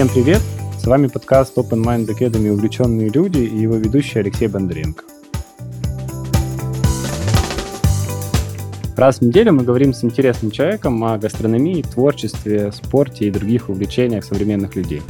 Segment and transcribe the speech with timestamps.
[0.00, 0.40] Всем привет!
[0.78, 5.04] С вами подкаст Open Mind Academy «Увлеченные люди» и его ведущий Алексей Бондаренко.
[8.96, 14.24] Раз в неделю мы говорим с интересным человеком о гастрономии, творчестве, спорте и других увлечениях
[14.24, 15.02] современных людей.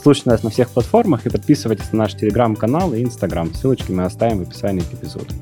[0.00, 3.52] Слушайте нас на всех платформах и подписывайтесь на наш телеграм-канал и инстаграм.
[3.52, 5.34] Ссылочки мы оставим в описании к эпизоду.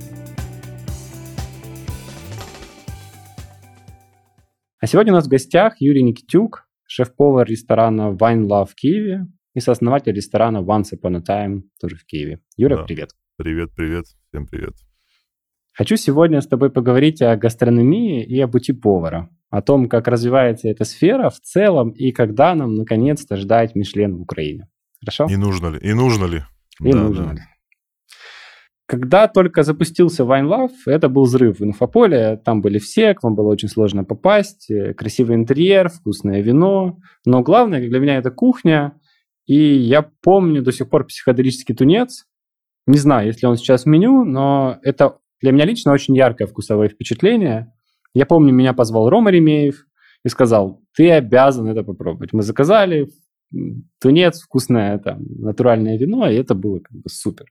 [4.81, 6.64] А сегодня у нас в гостях Юрий Никитюк,
[6.95, 12.05] шеф-повар ресторана Wine Love в Киеве и сооснователь ресторана Once Upon a Time тоже в
[12.07, 12.41] Киеве.
[12.57, 12.85] Юра, да.
[12.85, 13.11] привет.
[13.37, 14.05] Привет, привет.
[14.29, 14.75] Всем привет.
[15.73, 20.69] Хочу сегодня с тобой поговорить о гастрономии и о пути повара, о том, как развивается
[20.69, 24.69] эта сфера в целом и когда нам наконец-то ждать Мишлен в Украине.
[25.01, 25.27] Хорошо?
[25.29, 25.81] И нужно ли?
[25.81, 26.43] И нужно ли?
[26.81, 27.33] И да, нужно да.
[27.33, 27.41] ли.
[28.87, 32.37] Когда только запустился Wine Love, это был взрыв в инфополе.
[32.45, 34.71] Там были все, к вам было очень сложно попасть.
[34.97, 36.99] Красивый интерьер, вкусное вино.
[37.25, 39.01] Но главное, для меня, это кухня.
[39.47, 42.27] И я помню до сих пор психоделический тунец.
[42.87, 46.89] Не знаю, если он сейчас в меню, но это для меня лично очень яркое вкусовое
[46.89, 47.73] впечатление.
[48.15, 49.87] Я помню, меня позвал Рома Ремеев
[50.25, 52.35] и сказал, ты обязан это попробовать.
[52.35, 53.09] Мы заказали
[54.01, 57.47] тунец, вкусное там натуральное вино, и это было как бы супер.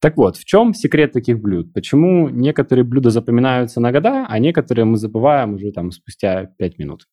[0.00, 1.74] Так вот, в чем секрет таких блюд?
[1.74, 7.06] Почему некоторые блюда запоминаются на года, а некоторые мы забываем уже там спустя 5 минут?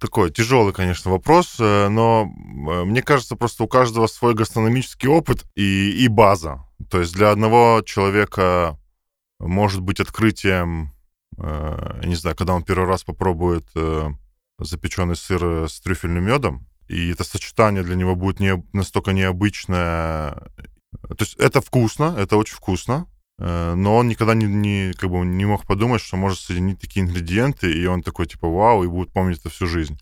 [0.00, 5.44] Такой тяжелый, конечно, вопрос, э, но э, мне кажется, просто у каждого свой гастрономический опыт
[5.54, 6.64] и, и база.
[6.90, 8.78] То есть для одного человека
[9.38, 10.92] может быть открытием,
[11.38, 13.66] э, не знаю, когда он первый раз попробует
[14.58, 20.36] запеченный сыр с трюфельным медом, и это сочетание для него будет не, настолько необычное
[20.92, 23.06] то есть это вкусно, это очень вкусно,
[23.38, 27.04] э, но он никогда не, не, как бы не мог подумать, что может соединить такие
[27.04, 29.98] ингредиенты, и он такой, типа, вау, и будет помнить это всю жизнь.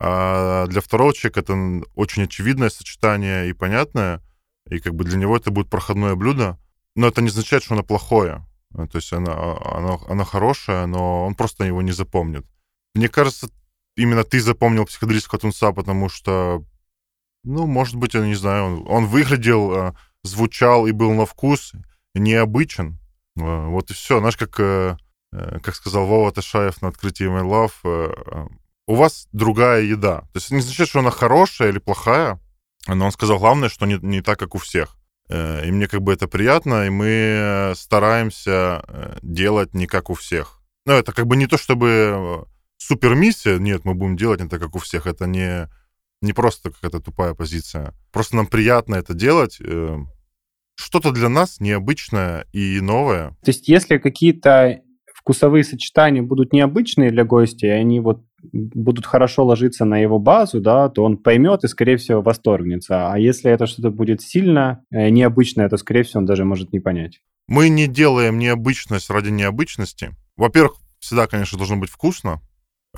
[0.00, 1.54] А для второго человека это
[1.94, 4.22] очень очевидное сочетание и понятное,
[4.68, 6.58] и как бы для него это будет проходное блюдо,
[6.94, 8.46] но это не означает, что оно плохое.
[8.74, 12.46] Э, то есть оно, оно, оно хорошее, но он просто его не запомнит.
[12.94, 13.48] Мне кажется,
[13.96, 16.64] именно ты запомнил психоделического тунца, потому что,
[17.44, 21.72] ну, может быть, я не знаю, он, он выглядел э, звучал и был на вкус
[22.14, 22.98] необычен.
[23.36, 24.18] Э, вот и все.
[24.18, 24.96] Знаешь, как, э,
[25.32, 28.50] как сказал Вова Ташаев на открытии My Love,
[28.86, 30.20] у вас другая еда.
[30.32, 32.40] То есть не означает, что она хорошая или плохая,
[32.86, 34.96] но он сказал, главное, что не, не так, как у всех.
[35.30, 40.62] И мне как бы это приятно, и мы стараемся делать не как у всех.
[40.86, 42.46] Ну, это как бы не то, чтобы
[42.78, 45.06] супер миссия, нет, мы будем делать не так, как у всех.
[45.06, 45.68] Это не,
[46.20, 47.94] не просто какая-то тупая позиция.
[48.12, 49.58] Просто нам приятно это делать.
[49.60, 49.98] Э,
[50.74, 53.30] что-то для нас необычное и новое.
[53.44, 54.80] То есть если какие-то
[55.14, 60.60] вкусовые сочетания будут необычные для гостя, и они вот будут хорошо ложиться на его базу,
[60.60, 63.12] да, то он поймет и, скорее всего, восторгнется.
[63.12, 66.80] А если это что-то будет сильно э, необычное, то, скорее всего, он даже может не
[66.80, 67.20] понять.
[67.48, 70.14] Мы не делаем необычность ради необычности.
[70.36, 72.40] Во-первых, всегда, конечно, должно быть вкусно.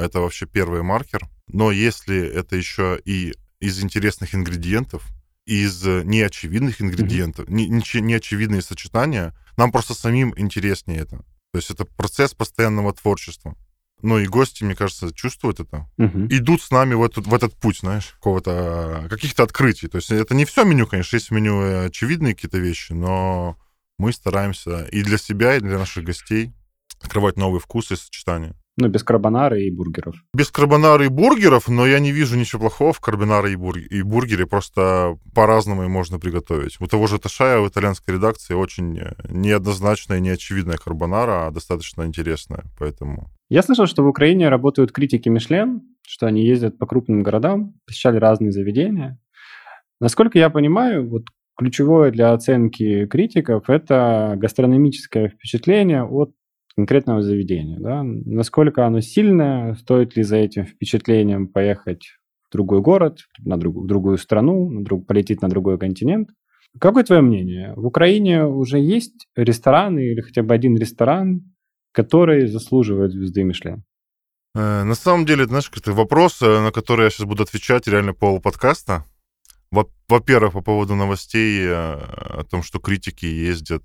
[0.00, 1.28] Это вообще первый маркер.
[1.48, 5.06] Но если это еще и из интересных ингредиентов,
[5.46, 7.52] из неочевидных ингредиентов, mm-hmm.
[7.52, 11.18] не, не, неочевидные сочетания, нам просто самим интереснее это.
[11.52, 13.56] То есть это процесс постоянного творчества.
[14.02, 15.86] Ну и гости, мне кажется, чувствуют это.
[15.98, 16.28] Угу.
[16.30, 19.88] Идут с нами в этот, в этот путь, знаешь, какого-то каких-то открытий.
[19.88, 23.58] То есть это не все меню, конечно, есть в меню очевидные какие-то вещи, но
[23.98, 26.52] мы стараемся и для себя, и для наших гостей
[27.02, 28.54] открывать новые вкусы и сочетания.
[28.80, 30.14] Ну, без карбонары и бургеров.
[30.32, 33.76] Без карбонары и бургеров, но я не вижу ничего плохого в карбонаре и, бур...
[33.76, 36.80] и бургере, просто по-разному можно приготовить.
[36.80, 42.04] У того же Ташая в итальянской редакции очень э, неоднозначная и неочевидная карбонара, а достаточно
[42.04, 43.30] интересная, поэтому...
[43.50, 48.16] Я слышал, что в Украине работают критики Мишлен, что они ездят по крупным городам, посещали
[48.16, 49.18] разные заведения.
[50.00, 51.24] Насколько я понимаю, вот
[51.58, 56.32] ключевое для оценки критиков– это гастрономическое впечатление от
[56.80, 57.78] конкретного заведения.
[57.78, 58.02] Да?
[58.02, 62.06] Насколько оно сильное, стоит ли за этим впечатлением поехать
[62.48, 66.30] в другой город, на друг, в другую страну, на друг, полететь на другой континент.
[66.80, 67.74] Какое твое мнение?
[67.76, 71.42] В Украине уже есть рестораны или хотя бы один ресторан,
[71.92, 73.84] который заслуживает звезды Мишлен?
[74.54, 78.14] Э, на самом деле, знаешь, это вопрос, э, на который я сейчас буду отвечать реально
[78.14, 79.04] пол подкаста.
[80.08, 83.82] Во-первых, по поводу новостей э, о том, что критики ездят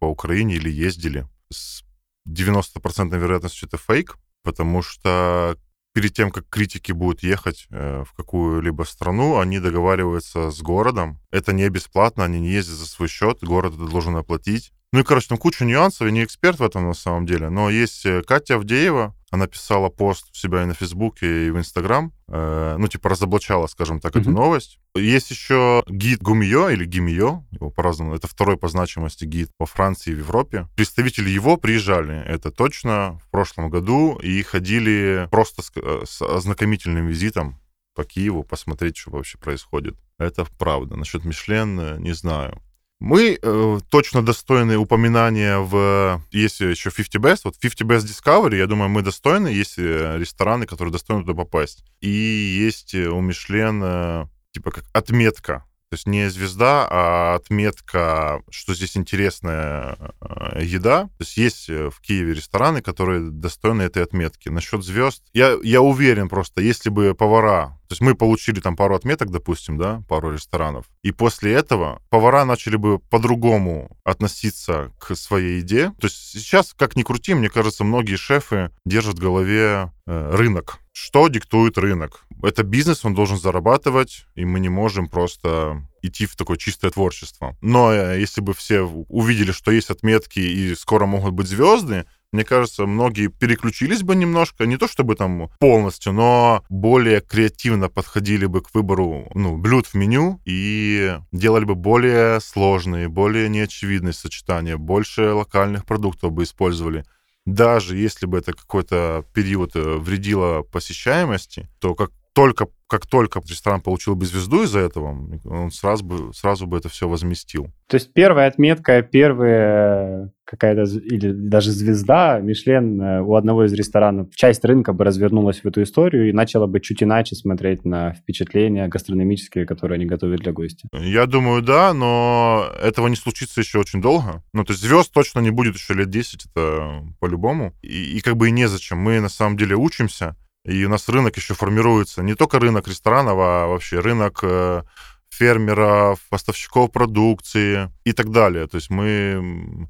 [0.00, 1.87] по Украине или ездили с
[2.28, 5.56] 90% вероятностью это фейк, потому что
[5.94, 11.18] перед тем, как критики будут ехать э, в какую-либо страну, они договариваются с городом.
[11.30, 14.72] Это не бесплатно, они не ездят за свой счет, город это должен оплатить.
[14.92, 17.68] Ну и, короче, там куча нюансов, я не эксперт в этом на самом деле, но
[17.68, 22.12] есть э, Катя Авдеева, она писала пост у себя и на Фейсбуке, и в Инстаграм,
[22.28, 24.20] э, ну, типа, разоблачала, скажем так, mm-hmm.
[24.20, 24.78] эту новость.
[24.94, 30.12] Есть еще гид Гумио или Гимио, его по-разному, это второй по значимости гид по Франции
[30.12, 30.68] и в Европе.
[30.76, 37.06] Представители его приезжали, это точно, в прошлом году, и ходили просто с, э, с ознакомительным
[37.06, 37.60] визитом
[37.94, 39.96] по Киеву, посмотреть, что вообще происходит.
[40.18, 40.96] Это правда.
[40.96, 42.62] Насчет Мишлен э, не знаю.
[43.00, 46.20] Мы э, точно достойны упоминания в...
[46.32, 47.40] Есть еще 50 Best.
[47.44, 49.48] Вот 50 Best Discovery, я думаю, мы достойны.
[49.48, 51.84] Есть э, рестораны, которые достойны туда попасть.
[52.00, 58.42] И есть э, у Мишлен э, типа как отметка то есть не звезда, а отметка,
[58.50, 61.04] что здесь интересная э, еда.
[61.04, 64.50] То есть есть э, в Киеве рестораны, которые достойны этой отметки.
[64.50, 68.94] Насчет звезд, я, я уверен просто, если бы повара, то есть мы получили там пару
[68.94, 75.58] отметок, допустим, да, пару ресторанов, и после этого повара начали бы по-другому относиться к своей
[75.58, 75.92] еде.
[76.00, 80.78] То есть сейчас, как ни крути, мне кажется, многие шефы держат в голове э, рынок.
[80.92, 82.24] Что диктует рынок?
[82.42, 87.56] Это бизнес, он должен зарабатывать, и мы не можем просто идти в такое чистое творчество.
[87.60, 92.44] Но э, если бы все увидели, что есть отметки и скоро могут быть звезды, мне
[92.44, 98.60] кажется, многие переключились бы немножко, не то чтобы там полностью, но более креативно подходили бы
[98.60, 105.32] к выбору ну, блюд в меню и делали бы более сложные, более неочевидные сочетания, больше
[105.32, 107.04] локальных продуктов бы использовали.
[107.46, 113.80] Даже если бы это какой-то период э, вредило посещаемости, то как только, как только ресторан
[113.80, 117.66] получил бы звезду из-за этого, он сразу бы, сразу бы это все возместил.
[117.88, 124.28] То есть первая отметка, первая какая-то, или даже звезда, Мишлен э, у одного из ресторанов,
[124.36, 128.86] часть рынка бы развернулась в эту историю и начала бы чуть иначе смотреть на впечатления
[128.86, 130.88] гастрономические, которые они готовят для гостя.
[130.92, 134.44] Я думаю, да, но этого не случится еще очень долго.
[134.52, 137.74] Ну, то есть звезд точно не будет еще лет 10, это по-любому.
[137.82, 138.98] И, и как бы и незачем.
[138.98, 142.22] Мы на самом деле учимся, и у нас рынок еще формируется.
[142.22, 144.82] Не только рынок ресторанов, а вообще рынок э,
[145.30, 148.66] фермеров, поставщиков продукции и так далее.
[148.66, 149.38] То есть мы,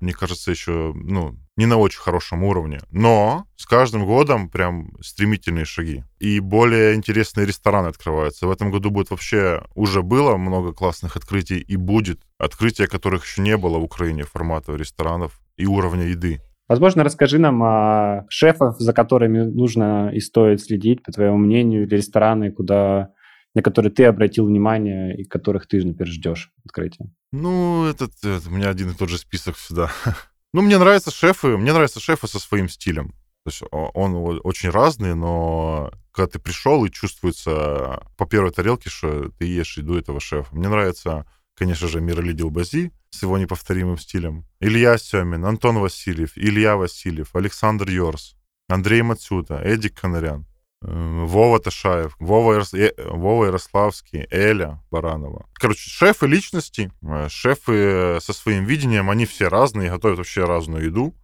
[0.00, 2.80] мне кажется, еще ну, не на очень хорошем уровне.
[2.90, 6.04] Но с каждым годом прям стремительные шаги.
[6.18, 8.46] И более интересные рестораны открываются.
[8.46, 9.62] В этом году будет вообще...
[9.74, 14.74] Уже было много классных открытий и будет открытия, которых еще не было в Украине формата
[14.74, 16.40] ресторанов и уровня еды.
[16.68, 21.96] Возможно, расскажи нам о шефах, за которыми нужно и стоит следить, по твоему мнению, или
[21.96, 23.12] рестораны, куда,
[23.54, 27.10] на которые ты обратил внимание и которых ты, например, ждешь открытия.
[27.32, 29.90] Ну, этот, это, у меня один и тот же список всегда.
[30.54, 33.12] Ну, мне нравятся шефы, мне нравятся шефы со своим стилем.
[33.44, 39.30] То есть он очень разный, но когда ты пришел и чувствуется по первой тарелке, что
[39.38, 40.48] ты ешь еду этого шефа.
[40.56, 41.26] Мне нравится
[41.58, 47.88] конечно же, Мирали Бази с его неповторимым стилем, Илья Семин, Антон Васильев, Илья Васильев, Александр
[47.88, 48.36] Йорс,
[48.68, 50.46] Андрей Мацюта, Эдик Конорян,
[50.82, 52.74] э, Вова Ташаев, Вова, Ярос...
[52.74, 55.48] Э, Вова Ярославский, Эля Баранова.
[55.54, 61.14] Короче, шефы личности, э, шефы со своим видением, они все разные, готовят вообще разную еду,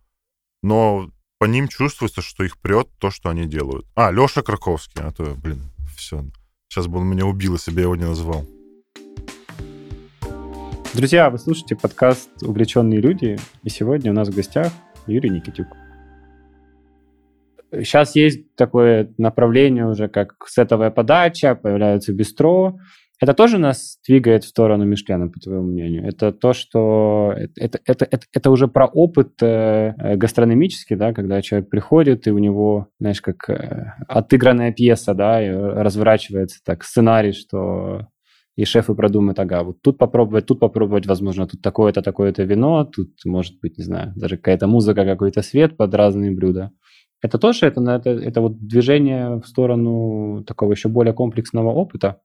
[0.63, 3.87] но по ним чувствуется, что их прет то, что они делают.
[3.95, 5.61] А, Леша Краковский, а то, блин,
[5.97, 6.25] все.
[6.69, 8.47] Сейчас бы он меня убил, если бы я его не назвал.
[10.95, 14.73] Друзья, вы слушаете подкаст «Увлеченные люди», и сегодня у нас в гостях
[15.09, 15.67] Юрий Никитюк.
[17.73, 22.79] Сейчас есть такое направление уже, как сетовая подача, появляются бистро.
[23.21, 26.07] Это тоже нас двигает в сторону Мишлена, по твоему мнению?
[26.07, 27.35] Это то, что...
[27.57, 32.39] Это, это, это, это уже про опыт э, гастрономический, да, когда человек приходит, и у
[32.39, 38.07] него, знаешь, как э, отыгранная пьеса, да, и разворачивается так сценарий, что
[38.57, 43.11] и шефы продумают, ага, вот тут попробовать, тут попробовать, возможно, тут такое-то, такое-то вино, тут,
[43.25, 46.71] может быть, не знаю, даже какая-то музыка, какой-то свет под разные блюда.
[47.21, 52.21] Это тоже, это, это, это вот движение в сторону такого еще более комплексного опыта?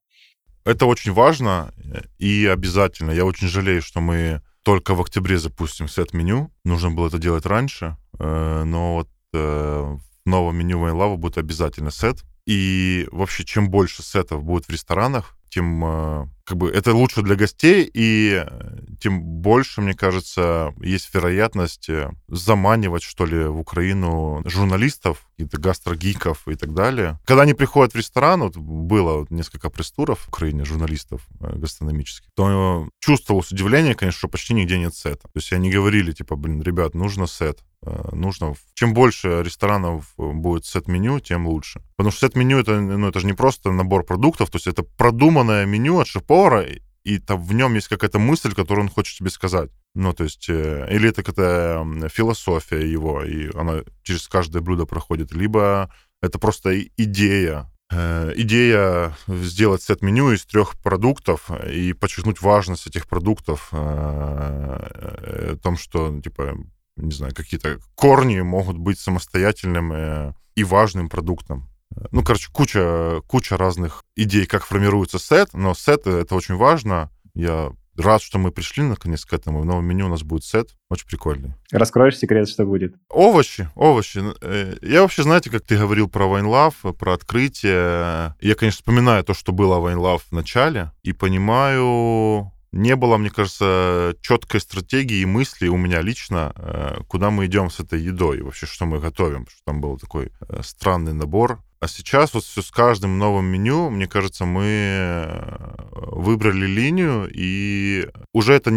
[0.65, 1.73] Это очень важно
[2.19, 3.11] и обязательно.
[3.11, 6.51] Я очень жалею, что мы только в октябре запустим сет-меню.
[6.65, 11.91] Нужно было это делать раньше, э, но вот э, в новом меню Вайнлава будет обязательно
[11.91, 12.23] сет.
[12.45, 17.35] И вообще, чем больше сетов будет в ресторанах, тем э, как бы это лучше для
[17.35, 24.41] гостей, и э, тем больше, мне кажется, есть вероятность э, заманивать, что ли, в Украину
[24.45, 27.19] журналистов, каких-то гастрогиков и так далее.
[27.25, 33.51] Когда они приходят в ресторан, вот было несколько пресс-туров в Украине журналистов гастрономических, то чувствовалось
[33.51, 35.27] удивление, конечно, что почти нигде нет сета.
[35.27, 37.59] То есть они говорили, типа, блин, ребят, нужно сет.
[37.81, 38.55] Э, нужно...
[38.73, 41.81] Чем больше ресторанов будет сет-меню, тем лучше.
[41.95, 45.65] Потому что сет-меню это, ну, это же не просто набор продуктов, то есть это продуманное
[45.65, 46.07] меню от
[46.39, 46.65] шеф-повара,
[47.03, 49.69] и там в нем есть какая-то мысль, которую он хочет тебе сказать.
[49.95, 55.31] Ну, то есть, э, или это какая-то философия его, и она через каждое блюдо проходит,
[55.33, 55.91] либо
[56.21, 63.69] это просто идея, э, идея сделать сет-меню из трех продуктов и подчеркнуть важность этих продуктов,
[63.71, 66.57] о том, что, типа,
[66.97, 71.69] не знаю, какие-то корни могут быть самостоятельным и важным продуктом.
[72.11, 77.09] Ну, короче, куча, куча разных идей, как формируется сет, но сет— это очень важно.
[77.33, 79.61] Я рад, что мы пришли наконец к этому.
[79.61, 80.69] В новом меню у нас будет сет.
[80.89, 81.53] Очень прикольный.
[81.71, 82.95] Раскроешь секрет, что будет?
[83.09, 84.21] Овощи, овощи.
[84.41, 88.35] Э, я вообще, знаете, как ты говорил про Wine Love, про открытие.
[88.39, 93.31] Я, конечно, вспоминаю то, что было Wine Love в начале, и понимаю не было, мне
[93.31, 98.41] кажется, четкой стратегии и мысли у меня лично, э, куда мы идем с этой едой,
[98.41, 101.63] вообще, что мы готовим, потому что там был такой э, странный набор.
[101.81, 108.09] А сейчас вот все с каждым новым меню, мне кажется, мы э, выбрали линию, и
[108.33, 108.71] уже это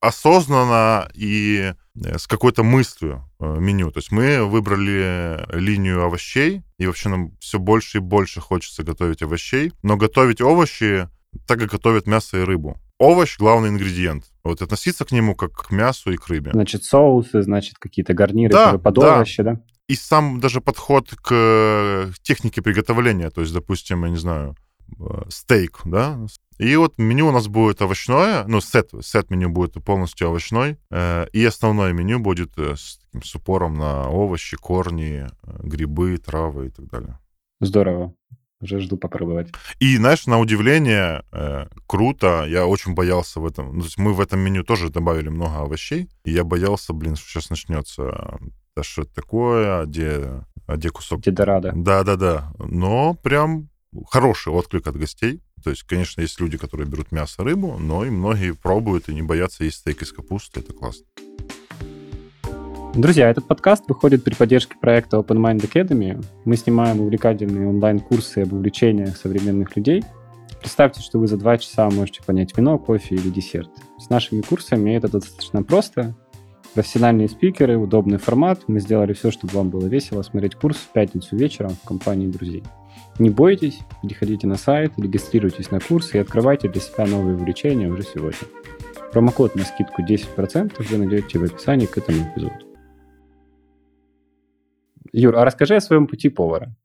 [0.00, 3.92] осознанно и с какой-то мыслью меню.
[3.92, 9.22] То есть мы выбрали линию овощей, и вообще нам все больше и больше хочется готовить
[9.22, 11.08] овощей, но готовить овощи
[11.46, 14.24] так, как готовят мясо и рыбу овощ— главный ингредиент.
[14.44, 16.50] Вот относиться к нему как к мясу и к рыбе.
[16.52, 19.16] Значит, соусы, значит, какие-то гарниры да, под да.
[19.16, 19.60] овощи, да?
[19.88, 24.54] И сам даже подход к технике приготовления, то есть, допустим, я не знаю,
[24.98, 26.18] э, стейк, да,
[26.58, 31.26] и вот меню у нас будет овощное, ну, сет, сет меню будет полностью овощной, э,
[31.32, 35.26] и основное меню будет э, с, таким, с упором на овощи, корни,
[35.62, 37.18] грибы, травы и так далее.
[37.60, 38.14] Здорово.
[38.60, 39.52] Уже жду попробовать.
[39.78, 42.44] И, знаешь, на удивление, э, круто.
[42.48, 43.72] Я очень боялся в этом.
[43.72, 46.08] Ну, то есть мы в этом меню тоже добавили много овощей.
[46.24, 48.40] И я боялся, блин, что сейчас начнется
[48.78, 51.20] да что это такое, а где, а где кусок...
[51.20, 51.72] Дедорадо.
[51.74, 52.52] Да-да-да.
[52.58, 53.70] Но прям
[54.08, 55.42] хороший отклик от гостей.
[55.64, 59.22] То есть, конечно, есть люди, которые берут мясо, рыбу, но и многие пробуют и не
[59.22, 60.60] боятся есть стейк из капусты.
[60.60, 61.04] Это классно.
[62.94, 66.24] Друзья, этот подкаст выходит при поддержке проекта Open Mind Academy.
[66.44, 70.04] Мы снимаем увлекательные онлайн-курсы об увлечениях современных людей.
[70.60, 73.70] Представьте, что вы за два часа можете понять вино, кофе или десерт.
[73.98, 76.14] С нашими курсами это достаточно просто.
[76.74, 78.62] Профессиональные спикеры, удобный формат.
[78.68, 82.62] Мы сделали все, чтобы вам было весело смотреть курс в пятницу вечером в компании друзей.
[83.18, 88.02] Не бойтесь, переходите на сайт, регистрируйтесь на курс и открывайте для себя новые увлечения уже
[88.02, 88.38] сегодня.
[89.12, 92.54] Промокод на скидку 10% вы найдете в описании к этому эпизоду.
[95.12, 96.76] Юр, а расскажи о своем пути повара.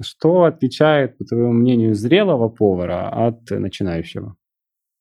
[0.00, 4.36] Что отличает, по твоему мнению, зрелого повара от начинающего?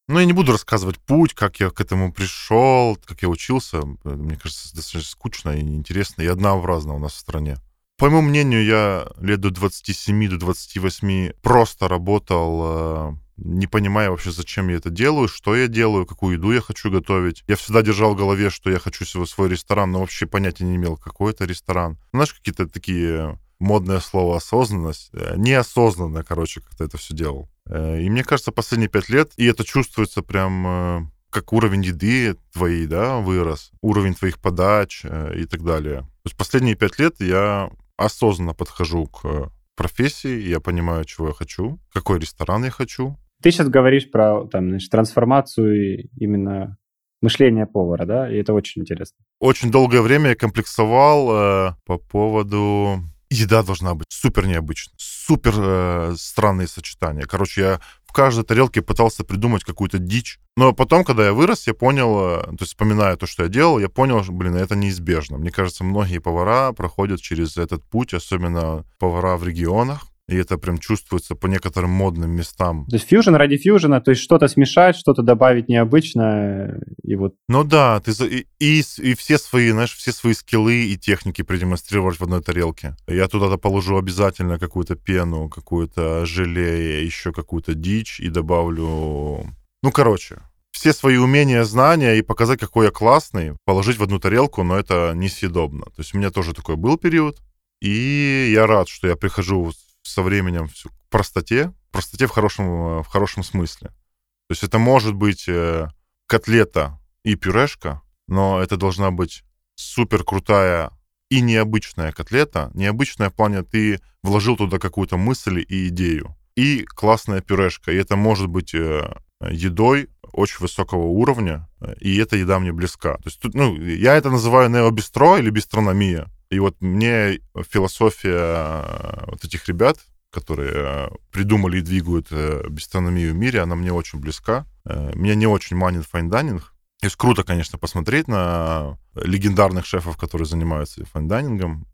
[0.07, 3.81] Ну, я не буду рассказывать путь, как я к этому пришел, как я учился.
[4.03, 7.57] Мне кажется, достаточно скучно и неинтересно, и однообразно у нас в стране.
[7.97, 14.31] По моему мнению, я лет до 27, до 28 просто работал э, не понимая вообще,
[14.31, 17.43] зачем я это делаю, что я делаю, какую еду я хочу готовить.
[17.47, 20.75] Я всегда держал в голове, что я хочу себе свой ресторан, но вообще понятия не
[20.75, 21.97] имел, какой это ресторан.
[22.11, 25.09] Знаешь, какие-то такие модное слово осознанность.
[25.13, 27.49] Э, неосознанно, короче, как-то это все делал.
[27.69, 32.35] Э, и мне кажется, последние пять лет, и это чувствуется прям э, как уровень еды
[32.53, 36.01] твоей, да, вырос, уровень твоих подач и так далее.
[36.01, 41.79] То есть последние пять лет я осознанно подхожу к профессии, я понимаю, чего я хочу,
[41.91, 46.77] какой ресторан я хочу, ты сейчас говоришь про там, значит, трансформацию именно
[47.21, 49.17] мышления повара, да, и это очень интересно.
[49.39, 53.01] Очень долгое время я комплексовал э, по поводу
[53.33, 57.25] еда должна быть супер необычной, супер э, странные сочетания.
[57.25, 60.39] Короче, я в каждой тарелке пытался придумать какую-то дичь.
[60.55, 63.79] Но потом, когда я вырос, я понял, э, то есть вспоминая то, что я делал,
[63.79, 65.37] я понял, что, блин, это неизбежно.
[65.37, 70.77] Мне кажется, многие повара проходят через этот путь, особенно повара в регионах и это прям
[70.77, 72.85] чувствуется по некоторым модным местам.
[72.87, 77.35] То есть фьюжн ради фьюжна, то есть что-то смешать, что-то добавить необычное, и вот...
[77.47, 82.19] Ну да, ты и, и, и все свои, знаешь, все свои скиллы и техники продемонстрировать
[82.19, 82.95] в одной тарелке.
[83.07, 89.45] Я туда положу обязательно какую-то пену, какую-то желе, еще какую-то дичь и добавлю...
[89.81, 90.37] Ну, короче,
[90.71, 95.11] все свои умения, знания и показать, какой я классный, положить в одну тарелку, но это
[95.13, 95.85] несъедобно.
[95.85, 97.41] То есть у меня тоже такой был период,
[97.81, 99.71] и я рад, что я прихожу
[100.03, 103.89] со временем к простоте, простоте в хорошем, в хорошем смысле.
[103.89, 105.87] То есть это может быть э,
[106.27, 109.43] котлета и пюрешка, но это должна быть
[109.75, 110.91] супер крутая
[111.29, 112.69] и необычная котлета.
[112.73, 116.35] Необычная в плане ты вложил туда какую-то мысль и идею.
[116.55, 117.91] И классная пюрешка.
[117.91, 119.15] И это может быть э,
[119.49, 121.69] едой очень высокого уровня,
[121.99, 123.15] и эта еда мне близка.
[123.17, 126.27] То есть, тут, ну, я это называю необистро или бистрономия.
[126.53, 129.97] И вот мне философия э, вот этих ребят,
[130.29, 134.67] которые э, придумали и двигают э, бистрономию в мире, она мне очень близка.
[134.85, 136.61] Меня не очень манит fine dining,
[136.99, 141.87] То есть круто, конечно, посмотреть на легендарных шефов, которые занимаются fine dining ом,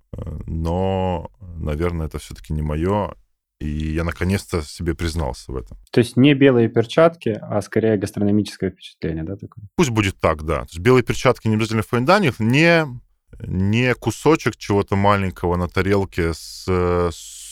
[0.48, 3.14] но, наверное, это все-таки не мое,
[3.60, 5.78] и я наконец-то себе признался в этом.
[5.92, 9.66] То есть не белые перчатки, а скорее гастрономическое впечатление, да, такое?
[9.76, 10.62] Пусть будет так, да.
[10.62, 12.88] То есть белые перчатки не обязательно fine dining, не,
[13.40, 16.68] не кусочек чего-то маленького на тарелке с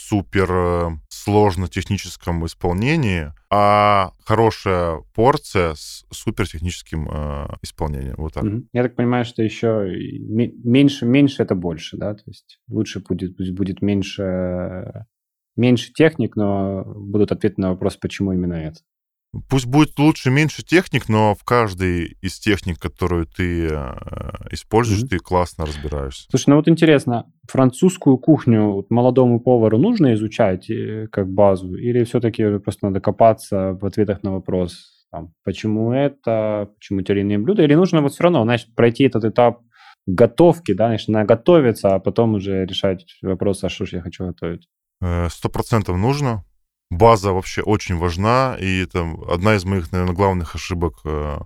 [0.07, 8.15] супер э, сложно техническом исполнении, а хорошая порция с супер техническим э, исполнением.
[8.17, 8.45] Вот так.
[8.71, 9.91] Я так понимаю, что еще
[10.23, 12.13] меньше, меньше это больше, да?
[12.13, 15.05] То есть лучше будет, будет меньше,
[15.57, 18.79] меньше техник, но будут ответы на вопрос, почему именно это.
[19.49, 23.93] Пусть будет лучше, меньше техник, но в каждой из техник, которую ты э,
[24.51, 25.09] используешь, mm-hmm.
[25.09, 26.27] ты классно разбираешься.
[26.29, 32.59] Слушай, ну вот интересно, французскую кухню молодому повару нужно изучать э, как базу, или все-таки
[32.59, 37.63] просто надо копаться в ответах на вопрос, там, почему это, почему те или иные блюда,
[37.63, 39.61] или нужно вот все равно, значит, пройти этот этап
[40.05, 44.67] готовки, да, значит, наготовиться, а потом уже решать вопрос, а что же я хочу готовить?
[45.01, 46.43] Э, сто процентов нужно,
[46.89, 51.37] база вообще очень важна, и это одна из моих, наверное, главных ошибок э,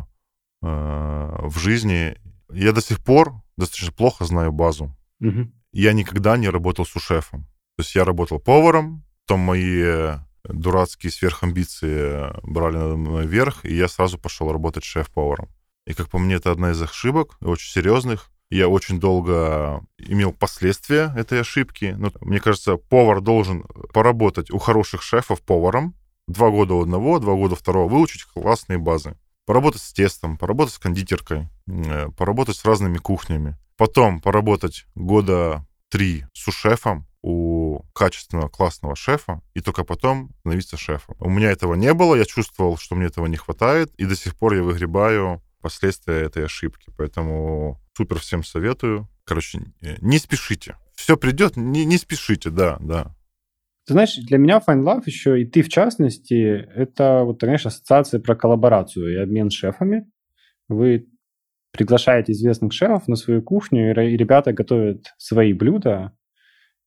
[0.62, 2.18] э, в жизни.
[2.52, 4.96] Я до сих пор достаточно плохо знаю базу.
[5.20, 5.52] Угу.
[5.74, 7.44] Я никогда не работал с шефом.
[7.78, 13.88] То есть я работал поваром, потом мои дурацкие сверхамбиции брали надо мной вверх, и я
[13.88, 15.50] сразу пошел работать шеф-поваром.
[15.86, 18.32] И, как по мне, это одна из ошибок, очень серьезных.
[18.52, 21.96] Я очень долго имел последствия этой ошибки.
[21.98, 25.96] Но, ну, мне кажется, повар должен поработать у хороших шефов поваром.
[26.28, 29.16] Два года у одного, два года второго, выучить классные базы.
[29.46, 33.58] Поработать с тестом, поработать с кондитеркой, э, поработать с разными кухнями.
[33.78, 41.16] Потом поработать года три с шефом у качественного, классного шефа, и только потом становиться шефом.
[41.20, 44.36] У меня этого не было, я чувствовал, что мне этого не хватает, и до сих
[44.36, 46.92] пор я выгребаю последствия этой ошибки.
[46.98, 49.08] Поэтому супер всем советую.
[49.24, 49.60] Короче,
[50.02, 50.76] не спешите.
[50.96, 53.16] Все придет, не, не спешите, да, да.
[53.88, 58.20] Ты знаешь, для меня Fine Love еще, и ты в частности, это, вот, конечно, ассоциация
[58.20, 60.06] про коллаборацию и обмен шефами.
[60.68, 61.08] Вы
[61.72, 66.16] приглашаете известных шефов на свою кухню, и ребята готовят свои блюда,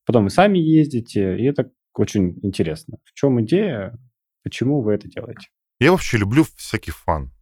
[0.06, 2.98] потом вы сами ездите, и это очень интересно.
[3.04, 3.98] В чем идея?
[4.42, 5.48] Почему вы это делаете?
[5.80, 7.32] Я вообще люблю всякий фан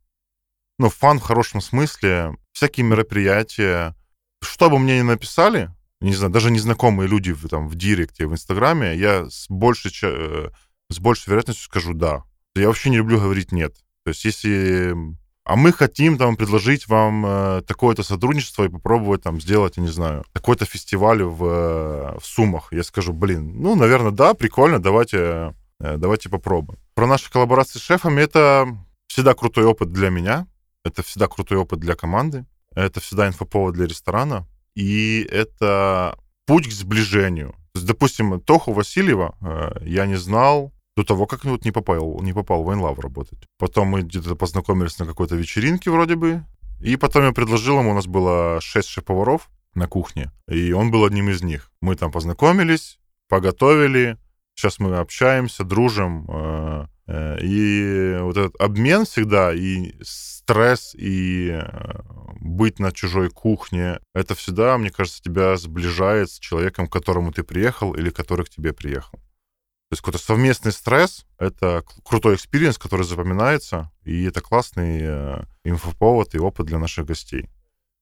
[0.83, 3.95] ну, фан в хорошем смысле, всякие мероприятия.
[4.42, 8.33] Что бы мне ни написали, не знаю, даже незнакомые люди в, там, в Директе, в
[8.33, 10.51] Инстаграме, я с большей, э,
[10.90, 12.25] с большей вероятностью скажу «да».
[12.57, 13.77] Я вообще не люблю говорить «нет».
[14.05, 14.97] То есть если...
[15.45, 19.88] А мы хотим там предложить вам э, такое-то сотрудничество и попробовать там сделать, я не
[19.88, 22.73] знаю, такой-то фестиваль в, э, в Сумах.
[22.73, 26.81] Я скажу, блин, ну, наверное, да, прикольно, давайте, давайте попробуем.
[26.95, 30.47] Про наши коллаборации с шефами это всегда крутой опыт для меня,
[30.85, 36.73] это всегда крутой опыт для команды, это всегда инфоповод для ресторана, и это путь к
[36.73, 37.53] сближению.
[37.73, 42.21] То есть, допустим, Тоху Васильева э, я не знал до того, как вот не попал,
[42.23, 43.38] не попал в Вайнлав работать.
[43.59, 46.45] Потом мы где-то познакомились на какой-то вечеринке вроде бы,
[46.81, 51.05] и потом я предложил ему, у нас было шесть шеф-поваров на кухне, и он был
[51.05, 51.71] одним из них.
[51.81, 54.18] Мы там познакомились, поготовили,
[54.55, 62.03] сейчас мы общаемся, дружим, э, и вот этот обмен всегда, и стресс, и э,
[62.41, 67.43] быть на чужой кухне, это всегда, мне кажется, тебя сближает с человеком, к которому ты
[67.43, 69.19] приехал или который к тебе приехал.
[69.19, 76.35] То есть какой-то совместный стресс— это крутой experience, который запоминается, и это классный э, инфоповод
[76.35, 77.49] и опыт для наших гостей.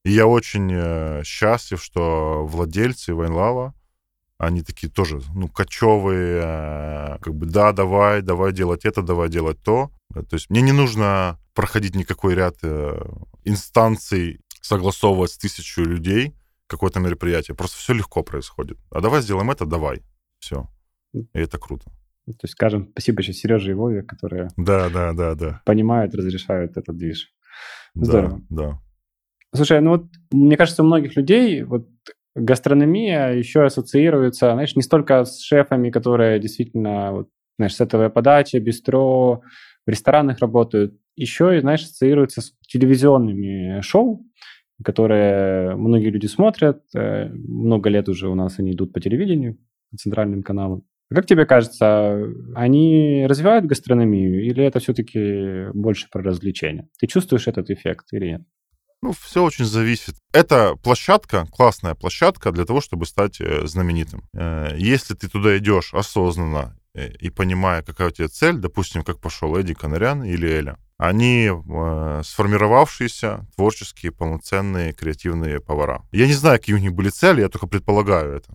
[0.05, 3.75] И я очень счастлив, что владельцы Вайнлава
[4.41, 9.59] они такие тоже, ну, кочевые, э, как бы, да, давай, давай делать это, давай делать
[9.63, 9.91] то.
[10.15, 13.03] То есть мне не нужно проходить никакой ряд э,
[13.45, 16.35] инстанций, согласовывать с тысячу людей
[16.67, 17.55] какое-то мероприятие.
[17.55, 18.79] Просто все легко происходит.
[18.91, 20.03] А давай сделаем это, давай.
[20.39, 20.67] Все.
[21.13, 21.85] И это круто.
[22.25, 25.61] То есть скажем спасибо еще Сереже и Вове, которые да, да, да, да.
[25.67, 27.31] понимают, разрешают этот движ.
[27.95, 28.41] Здорово.
[28.49, 28.81] Да, да.
[29.55, 31.89] Слушай, ну вот мне кажется, у многих людей вот
[32.35, 39.43] гастрономия еще ассоциируется, знаешь, не столько с шефами, которые действительно, вот, знаешь, сетовая подача, бистро,
[39.87, 44.25] в ресторанах работают, еще и, знаешь, ассоциируется с телевизионными шоу,
[44.85, 49.59] которые многие люди смотрят, э, много лет уже у нас они идут по телевидению,
[49.91, 50.85] по центральным каналам.
[51.13, 52.23] Как тебе кажется,
[52.55, 56.89] они развивают гастрономию или это все-таки больше про развлечения?
[57.01, 58.43] Ты чувствуешь этот эффект или нет?
[59.03, 60.17] Ну, все очень зависит.
[60.33, 64.25] Это площадка, классная площадка для того, чтобы стать э, знаменитым.
[64.35, 69.19] Э, если ты туда идешь осознанно э, и понимая, какая у тебя цель, допустим, как
[69.19, 76.03] пошел Эдди Конорян или Эля, они э, сформировавшиеся, творческие, полноценные, креативные повара.
[76.13, 78.53] Я не знаю, какие у них были цели, я только предполагаю это.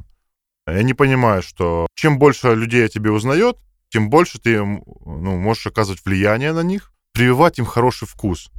[0.68, 3.58] Я не понимаю, что чем больше людей о тебе узнает,
[3.90, 8.52] тем больше ты ну, можешь оказывать влияние на них, прививать им хороший вкус.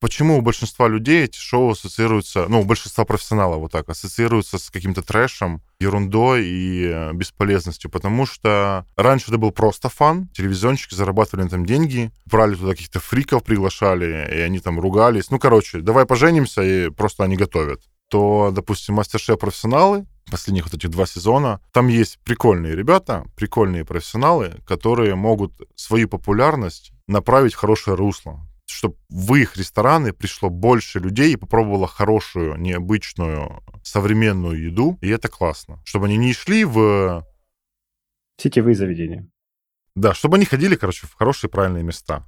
[0.00, 4.70] Почему у большинства людей эти шоу ассоциируются, ну, у большинства профессионалов вот так, ассоциируются с
[4.70, 7.90] каким-то трэшем, ерундой и э, бесполезностью?
[7.90, 12.98] Потому что раньше это был просто фан, телевизионщики зарабатывали на этом деньги, брали туда каких-то
[12.98, 15.30] фриков, приглашали, и они там ругались.
[15.30, 17.82] Ну, короче, давай поженимся, и просто они готовят.
[18.08, 24.54] То, допустим, мастер-шеф профессионалы, последних вот этих два сезона, там есть прикольные ребята, прикольные профессионалы,
[24.66, 31.32] которые могут свою популярность направить в хорошее русло чтобы в их рестораны пришло больше людей
[31.32, 35.80] и попробовало хорошую, необычную, современную еду, и это классно.
[35.84, 37.26] Чтобы они не шли в...
[38.38, 39.28] Сетевые заведения.
[39.94, 42.26] Да, чтобы они ходили, короче, в хорошие правильные места.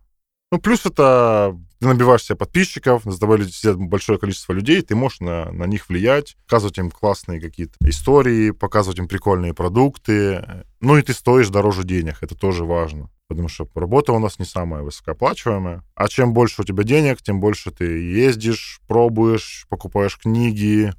[0.51, 5.21] Ну, плюс это ты набиваешь себе подписчиков, за тобой сидят большое количество людей, ты можешь
[5.21, 10.65] на, на них влиять, показывать им классные какие-то истории, показывать им прикольные продукты.
[10.81, 14.45] Ну, и ты стоишь дороже денег, это тоже важно потому что работа у нас не
[14.45, 15.83] самая высокооплачиваемая.
[15.95, 20.93] А чем больше у тебя денег, тем больше ты ездишь, пробуешь, покупаешь книги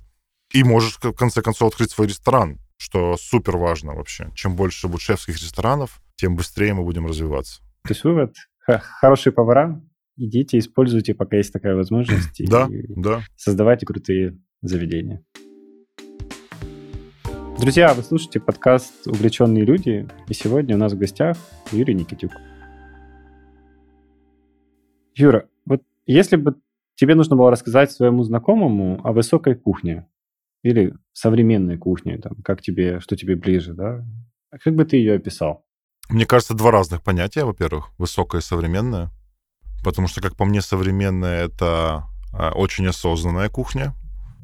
[0.52, 4.32] и можешь, в конце концов, открыть свой ресторан, что супер важно вообще.
[4.36, 7.62] Чем больше будет шефских ресторанов, тем быстрее мы будем развиваться.
[7.84, 8.36] То есть вывод,
[9.00, 9.82] хорошие повара,
[10.16, 12.48] идите, используйте, пока есть такая возможность.
[12.50, 13.24] Да, да.
[13.36, 15.24] Создавайте крутые заведения.
[17.64, 21.38] Друзья, вы слушаете подкаст «Увлеченные люди», и сегодня у нас в гостях
[21.72, 22.34] Юрий Никитюк.
[25.16, 26.58] Юра, вот если бы
[26.96, 30.06] тебе нужно было рассказать своему знакомому о высокой кухне
[30.62, 34.06] или современной кухне, там, как тебе, что тебе ближе, да,
[34.62, 35.66] как бы ты ее описал?
[36.10, 39.10] Мне кажется, два разных понятия, во-первых, высокая и современная,
[39.86, 43.94] потому что, как по мне, современная— это а, очень осознанная кухня,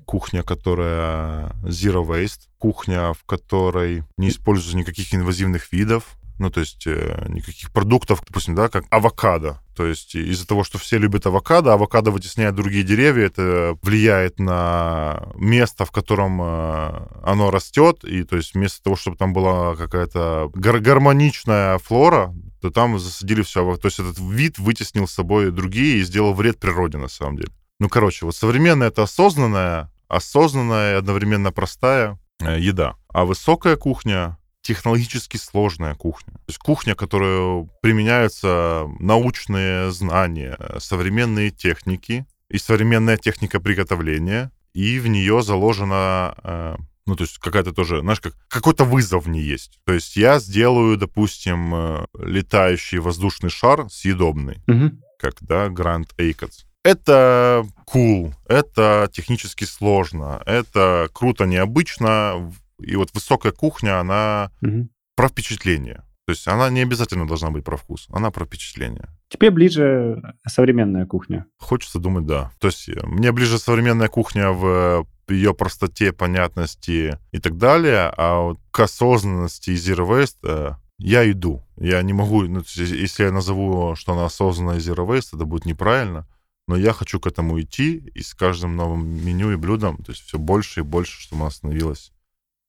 [0.10, 6.88] кухня, которая zero waste, кухня, в которой не используется никаких инвазивных видов, ну, то есть
[6.88, 9.62] э, никаких продуктов, допустим, да, как авокадо.
[9.76, 15.28] То есть из-за того, что все любят авокадо, авокадо вытесняет другие деревья, это влияет на
[15.36, 20.50] место, в котором э, оно растет, и то есть вместо того, чтобы там была какая-то
[20.56, 23.76] гар- гармоничная флора, то там засадили все.
[23.76, 27.52] То есть этот вид вытеснил с собой другие и сделал вред природе, на самом деле.
[27.80, 32.96] Ну, короче, вот современное это осознанное, осознанная и одновременно простая э, еда.
[33.08, 36.34] А высокая кухня технологически сложная кухня.
[36.34, 45.08] То есть кухня, которая применяются научные знания, современные техники и современная техника приготовления, и в
[45.08, 46.76] нее заложена э,
[47.10, 49.80] ну, то есть какая-то тоже, знаешь, как какой-то вызов в ней есть.
[49.84, 54.92] То есть я сделаю, допустим, э, летающий воздушный шар съедобный, угу.
[55.18, 56.66] как, да, Гранд Эйкотс.
[56.84, 62.54] Это cool, это технически сложно, это круто, необычно.
[62.80, 64.88] И вот высокая кухня, она угу.
[65.16, 66.04] про впечатление.
[66.26, 69.10] То есть она не обязательно должна быть про вкус, она про впечатление.
[69.30, 71.48] Тебе ближе современная кухня?
[71.58, 72.52] Хочется думать, да.
[72.60, 78.42] То есть э, мне ближе современная кухня в ее простоте, понятности и так далее, а
[78.42, 81.64] вот к осознанности и zero waste э, я иду.
[81.78, 86.28] Я не могу, ну, если я назову, что она осознанная zero waste, это будет неправильно
[86.70, 90.22] но я хочу к этому идти, и с каждым новым меню и блюдом, то есть
[90.22, 92.12] все больше и больше, чтобы она становилась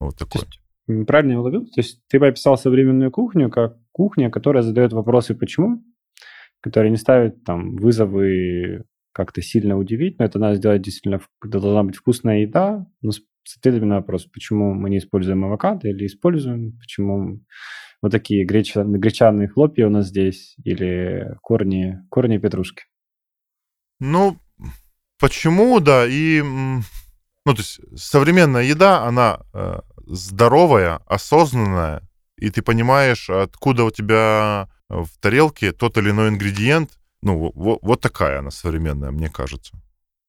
[0.00, 0.40] вот такой.
[0.88, 1.66] Есть, правильно я уловил?
[1.66, 5.84] То есть ты бы описал современную кухню как кухня, которая задает вопросы «почему?»,
[6.62, 11.96] которая не ставит там вызовы как-то сильно удивить, но это надо сделать действительно, должна быть
[11.96, 13.20] вкусная еда, но с
[13.58, 17.40] ответами на вопрос, почему мы не используем авокадо или используем, почему
[18.00, 22.84] вот такие гречаные хлопья у нас здесь или корни, корни петрушки.
[24.00, 24.38] Ну,
[25.18, 26.42] почему, да, и...
[26.42, 32.02] Ну, то есть современная еда, она э, здоровая, осознанная,
[32.36, 36.90] и ты понимаешь, откуда у тебя в тарелке тот или иной ингредиент.
[37.22, 39.80] Ну, вот, вот такая она современная, мне кажется.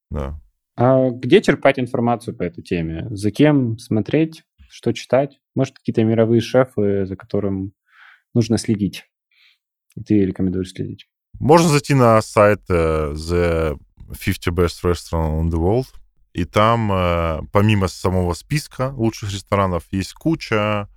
[0.10, 0.40] Да.
[0.76, 3.08] А где черпать информацию по этой теме?
[3.10, 4.44] За кем смотреть?
[4.70, 5.40] Что читать?
[5.56, 7.74] Может, какие-то мировые шефы, за которым
[8.34, 9.06] нужно следить?
[9.96, 11.08] И ты рекомендуешь следить?
[11.40, 13.80] Можно зайти на сайт uh, The
[14.14, 15.88] 50 Best Restaurant in the World,
[16.34, 20.88] и там, uh, помимо самого списка лучших ресторанов, есть куча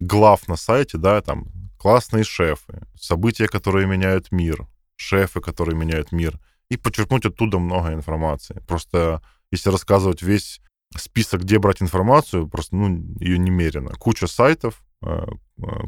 [0.00, 1.46] глав на сайте, да, там
[1.78, 8.62] классные шефы, события, которые меняют мир, шефы, которые меняют мир, и подчеркнуть оттуда много информации.
[8.66, 10.60] Просто если рассказывать весь
[10.96, 13.90] список, где брать информацию, просто, ну, ее немерено.
[13.98, 14.82] Куча сайтов,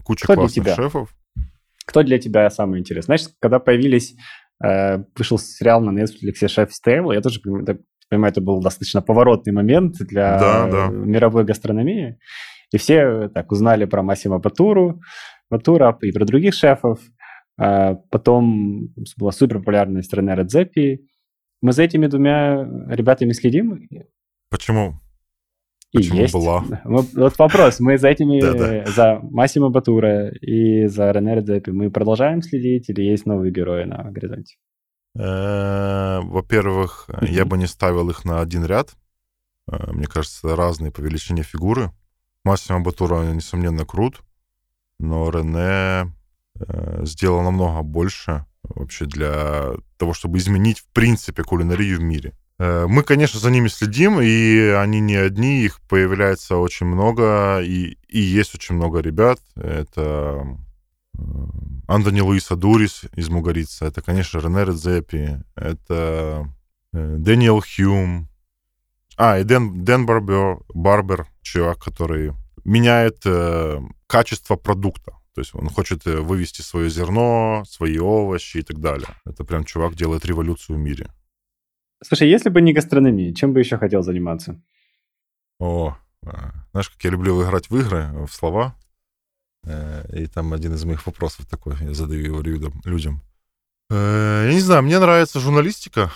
[0.05, 1.14] куча Кто классных шефов.
[1.87, 3.16] Кто для тебя самый интересный?
[3.16, 4.14] Знаешь, когда появились
[4.62, 7.12] э, вышел сериал на Netflix «Шеф Стейл».
[7.12, 10.88] Я тоже понимаю, это был достаточно поворотный момент для да, да.
[10.88, 12.18] мировой гастрономии.
[12.72, 15.01] И все так узнали про Массимо Батуру,
[15.51, 16.99] Батура и про других шефов.
[17.59, 21.07] А потом была супер популярность Рене Редзепи.
[21.62, 23.81] Мы за этими двумя ребятами следим.
[24.51, 25.01] Почему?
[25.97, 26.35] И Почему есть.
[26.35, 26.65] была?
[26.85, 27.81] Вот вопрос.
[27.81, 33.27] Мы за этими, за Массимо Батура и за Рене Редзепи, мы продолжаем следить или есть
[33.27, 34.57] новые герои на горизонте?
[35.19, 38.95] Э, во-первых, я бы не ставил их на один ряд.
[39.71, 41.91] Э, мне кажется, разные по величине фигуры.
[42.45, 44.21] Массимо Батура, несомненно, крут,
[44.99, 46.13] но Рене
[46.61, 52.35] э, сделал намного больше вообще для того, чтобы изменить, в принципе, кулинарию в мире.
[52.59, 58.19] Мы, конечно, за ними следим, и они не одни, их появляется очень много, и, и
[58.19, 59.40] есть очень много ребят.
[59.57, 60.57] Это
[61.88, 66.51] Антони Луиса Дурис из Мугарица, это, конечно, Рене Редзепи, это
[66.92, 68.29] э, Дэниел Хьюм,
[69.16, 72.33] а, и Дэн, Дэн Барбер, Барбер, чувак, который
[72.64, 75.12] меняет э, качество продукта.
[75.35, 79.09] То есть он хочет э, вывести свое зерно, свои овощи и так далее.
[79.25, 81.09] Это прям чувак делает революцию в мире.
[82.07, 84.62] Слушай, если бы не гастрономия, чем бы еще хотел заниматься?
[85.59, 86.31] О, э,
[86.71, 88.77] знаешь, как я люблю играть в игры, в слова.
[89.64, 93.23] Э, и там один из моих вопросов такой, я задаю его людям.
[93.90, 96.12] Э, я не знаю, мне нравится журналистика,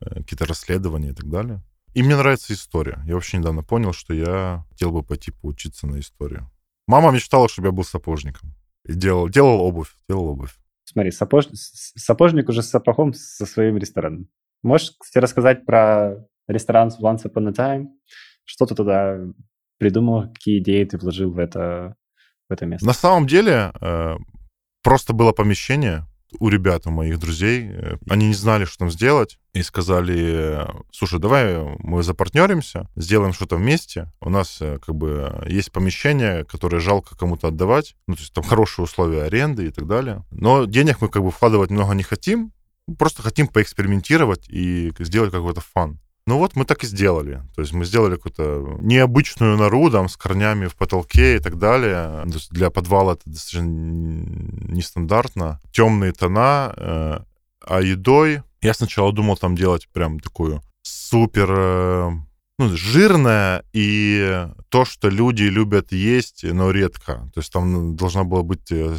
[0.00, 1.62] э, какие-то расследования и так далее.
[1.94, 3.00] И мне нравится история.
[3.06, 6.50] Я вообще недавно понял, что я хотел бы пойти поучиться на историю.
[6.88, 8.56] Мама мечтала, чтобы я был сапожником.
[8.88, 10.56] И делал, делал обувь, делал обувь.
[10.82, 11.46] Смотри, сапож...
[11.52, 14.28] сапожник уже с сапогом со своим рестораном.
[14.62, 16.16] Можешь, кстати, рассказать про
[16.48, 17.86] ресторан Once Upon a Time?
[18.44, 19.18] Что ты туда
[19.78, 21.96] придумал, какие идеи ты вложил в это
[22.48, 22.86] в это место?
[22.86, 24.16] На самом деле, э,
[24.82, 26.06] просто было помещение
[26.38, 27.68] у ребят, у моих друзей.
[27.70, 33.56] Э, они не знали, что там сделать, и сказали, слушай, давай мы запартнеримся, сделаем что-то
[33.56, 34.12] вместе.
[34.20, 37.96] У нас э, как бы есть помещение, которое жалко кому-то отдавать.
[38.06, 40.24] Ну, то есть там хорошие условия аренды и так далее.
[40.30, 42.52] Но денег мы как бы вкладывать много не хотим,
[42.92, 45.98] просто хотим поэкспериментировать и сделать какой-то фан.
[46.26, 47.42] Ну вот мы так и сделали.
[47.56, 52.22] То есть мы сделали какую-то необычную нору там с корнями в потолке и так далее.
[52.24, 55.60] То есть для подвала это достаточно нестандартно.
[55.72, 57.18] Темные тона, э,
[57.66, 62.10] а едой я сначала думал там делать прям такую супер э,
[62.58, 67.28] ну, жирное и то, что люди любят есть, но редко.
[67.34, 68.96] То есть там должна была быть э,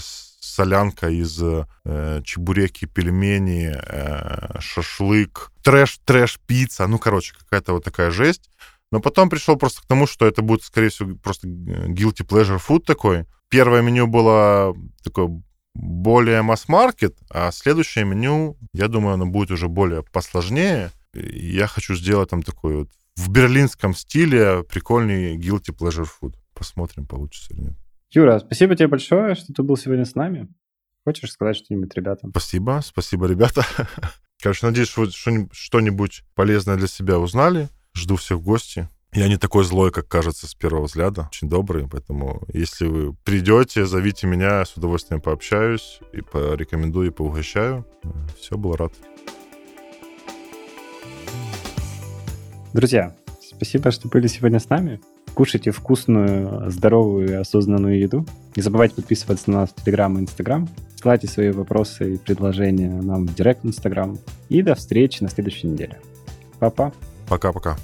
[0.54, 6.88] солянка из э, чебуреки, пельмени, э, шашлык, трэш-трэш-пицца.
[6.88, 8.50] Ну, короче, какая-то вот такая жесть.
[8.92, 12.84] Но потом пришел просто к тому, что это будет, скорее всего, просто guilty pleasure food
[12.86, 13.26] такой.
[13.50, 15.42] Первое меню было такое
[15.74, 20.92] более масс-маркет, а следующее меню, я думаю, оно будет уже более посложнее.
[21.14, 26.36] Я хочу сделать там такой вот в берлинском стиле прикольный guilty pleasure food.
[26.54, 27.83] Посмотрим, получится или нет.
[28.14, 30.48] Юра, спасибо тебе большое, что ты был сегодня с нами.
[31.04, 32.30] Хочешь сказать что-нибудь ребятам?
[32.30, 33.66] Спасибо, спасибо, ребята.
[34.42, 37.70] Короче, надеюсь, что что-нибудь полезное для себя узнали.
[37.96, 38.88] Жду всех в гости.
[39.14, 41.30] Я не такой злой, как кажется с первого взгляда.
[41.32, 47.12] Очень добрый, поэтому если вы придете, зовите меня, я с удовольствием пообщаюсь и порекомендую, и
[47.12, 47.84] поугощаю.
[48.40, 48.94] Все, был рад.
[52.74, 55.02] Друзья, спасибо, что были сегодня с нами.
[55.34, 58.26] Кушайте вкусную, здоровую и осознанную еду.
[58.56, 60.70] Не забывайте подписываться на нас в Телеграм и Инстаграм.
[60.96, 64.18] Ссылайте свои вопросы и предложения нам в Директ Инстаграм.
[64.50, 66.00] И до встречи на следующей неделе.
[66.60, 66.92] Пока.
[67.28, 67.78] Пока-пока.